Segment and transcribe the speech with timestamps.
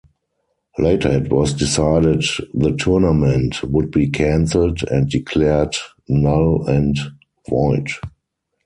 [0.79, 2.23] Later it was decided
[2.55, 5.75] the tournament would be cancelled and declared
[6.09, 6.97] null and
[7.47, 7.87] void.